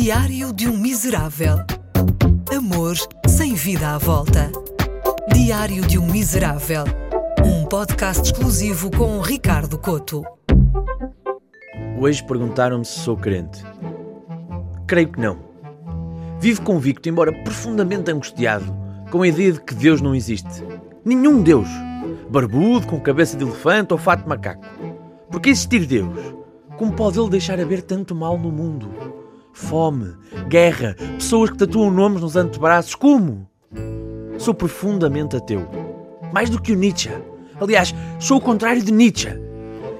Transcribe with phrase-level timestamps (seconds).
[0.00, 1.56] Diário de um Miserável.
[2.56, 2.94] Amor
[3.26, 4.48] sem vida à volta.
[5.34, 6.84] Diário de um Miserável.
[7.44, 10.22] Um podcast exclusivo com Ricardo Coto.
[12.00, 13.60] Hoje perguntaram-me se sou crente.
[14.86, 15.36] Creio que não.
[16.38, 18.72] Vivo convicto, embora profundamente angustiado,
[19.10, 20.64] com a ideia de que Deus não existe.
[21.04, 21.68] Nenhum Deus.
[22.30, 24.64] Barbudo, com cabeça de elefante ou fato de macaco.
[25.28, 26.36] Porque existir Deus?
[26.76, 29.18] Como pode ele deixar haver tanto mal no mundo?
[29.52, 30.14] Fome,
[30.48, 32.94] guerra, pessoas que tatuam nomes nos antebraços.
[32.94, 33.48] Como?
[34.38, 35.68] Sou profundamente ateu.
[36.32, 37.10] Mais do que o Nietzsche.
[37.60, 39.28] Aliás, sou o contrário de Nietzsche.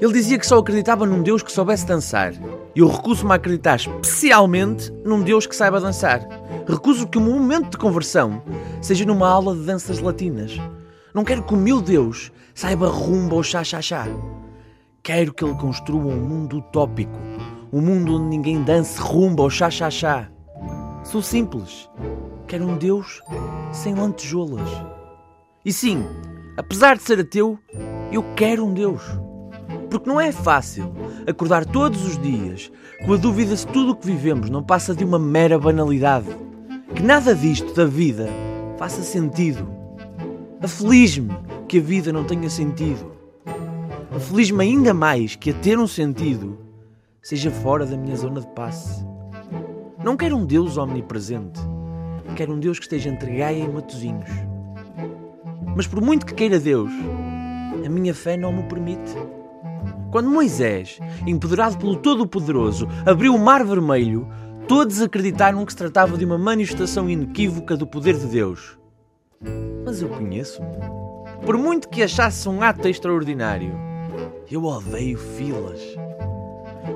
[0.00, 2.34] Ele dizia que só acreditava num Deus que soubesse dançar.
[2.74, 6.20] E eu recuso-me a acreditar especialmente num Deus que saiba dançar.
[6.66, 8.42] Recuso que o meu momento de conversão
[8.82, 10.58] seja numa aula de danças latinas.
[11.14, 14.08] Não quero que o meu Deus saiba rumba ou chá-chá-chá.
[15.02, 17.16] Quero que ele construa um mundo utópico,
[17.74, 20.30] um mundo onde ninguém dance rumba ou chá-chá-chá.
[21.02, 21.90] Sou simples.
[22.46, 23.20] Quero um Deus
[23.72, 24.68] sem lantejoulas.
[25.64, 26.04] E sim,
[26.56, 27.58] apesar de ser ateu,
[28.12, 29.02] eu quero um Deus.
[29.90, 30.94] Porque não é fácil
[31.26, 32.70] acordar todos os dias
[33.04, 36.28] com a dúvida se tudo o que vivemos não passa de uma mera banalidade.
[36.94, 38.28] Que nada disto da vida
[38.78, 39.68] faça sentido.
[40.62, 43.10] Aflige-me que a vida não tenha sentido.
[44.14, 46.63] Aflige-me ainda mais que a ter um sentido
[47.24, 49.02] seja fora da minha zona de passe.
[50.04, 51.58] Não quero um Deus omnipresente.
[52.36, 54.28] Quero um Deus que esteja entre Gaia e Matozinhos.
[55.74, 56.92] Mas por muito que queira Deus,
[57.84, 59.16] a minha fé não me permite.
[60.10, 64.28] Quando Moisés, empoderado pelo Todo-Poderoso, abriu o Mar Vermelho,
[64.68, 68.78] todos acreditaram que se tratava de uma manifestação inequívoca do poder de Deus.
[69.82, 70.68] Mas eu conheço-me.
[71.46, 73.72] Por muito que achasse um ato extraordinário,
[74.50, 75.80] eu odeio filas.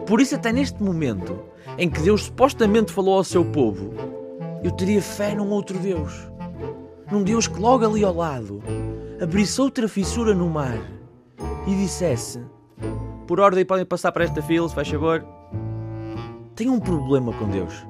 [0.07, 1.39] Por isso, até neste momento
[1.77, 3.93] em que Deus supostamente falou ao seu povo,
[4.63, 6.13] eu teria fé num outro Deus.
[7.11, 8.63] Num Deus que logo ali ao lado
[9.21, 10.79] abrisse outra fissura no mar
[11.67, 12.41] e dissesse:
[13.27, 15.25] Por ordem podem passar para esta fila, se faz favor.
[16.55, 17.87] Tenho um problema com Deus.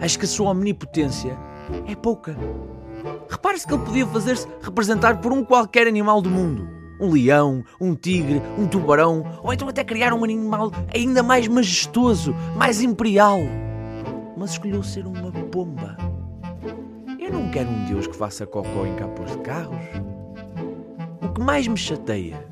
[0.00, 1.38] Acho que a sua omnipotência
[1.86, 2.36] é pouca.
[3.28, 6.77] Repare-se que ele podia fazer-se representar por um qualquer animal do mundo.
[7.00, 12.34] Um leão, um tigre, um tubarão, ou então até criar um animal ainda mais majestoso,
[12.56, 13.40] mais imperial.
[14.36, 15.96] Mas escolheu ser uma pomba.
[17.18, 19.82] Eu não quero um Deus que faça cocó em capôs de carros.
[21.22, 22.42] O que mais me chateia,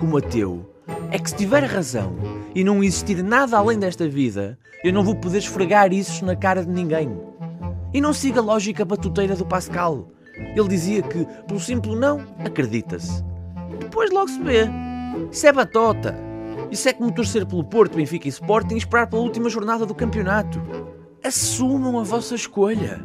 [0.00, 0.72] como ateu,
[1.10, 2.14] é que se tiver razão
[2.54, 6.64] e não existir nada além desta vida, eu não vou poder esfregar isso na cara
[6.64, 7.16] de ninguém.
[7.94, 10.08] E não siga a lógica batuteira do Pascal.
[10.56, 13.22] Ele dizia que, pelo simples não, acredita-se.
[13.78, 14.68] Depois logo se vê.
[15.30, 16.16] Isso é batota.
[16.70, 19.94] Isso é como torcer pelo Porto, Benfica e Sporting e esperar pela última jornada do
[19.94, 20.60] campeonato.
[21.22, 23.04] Assumam a vossa escolha.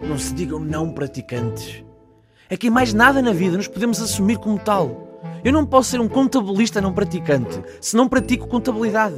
[0.00, 1.84] Não se digam não praticantes.
[2.48, 5.20] É que em mais nada na vida nos podemos assumir como tal.
[5.44, 9.16] Eu não posso ser um contabilista não praticante se não pratico contabilidade.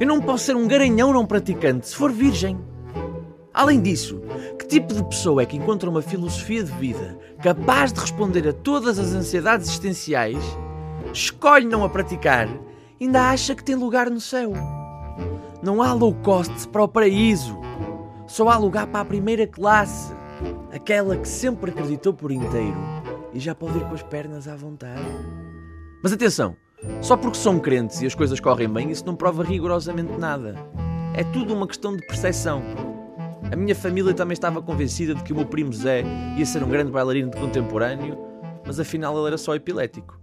[0.00, 2.58] Eu não posso ser um garanhão não praticante se for virgem.
[3.56, 4.20] Além disso,
[4.58, 8.52] que tipo de pessoa é que encontra uma filosofia de vida capaz de responder a
[8.52, 10.44] todas as ansiedades existenciais,
[11.10, 12.50] escolhe não a praticar,
[13.00, 14.52] ainda acha que tem lugar no céu?
[15.62, 17.58] Não há low cost para o paraíso.
[18.26, 20.14] Só há lugar para a primeira classe.
[20.70, 22.76] Aquela que sempre acreditou por inteiro
[23.32, 25.00] e já pode ir com as pernas à vontade.
[26.02, 26.54] Mas atenção,
[27.00, 30.54] só porque são crentes e as coisas correm bem, isso não prova rigorosamente nada.
[31.14, 32.62] É tudo uma questão de percepção.
[33.50, 36.02] A minha família também estava convencida de que o meu primo Zé
[36.36, 38.18] ia ser um grande bailarino de contemporâneo,
[38.66, 40.18] mas afinal ele era só epilético.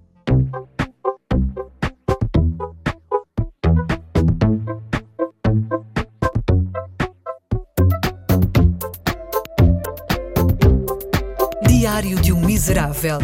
[11.66, 13.20] Diário de um Miserável.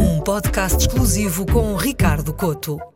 [0.00, 2.93] Um podcast exclusivo com Ricardo Coto.